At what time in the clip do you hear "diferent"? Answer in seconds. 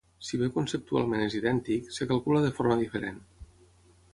2.81-3.21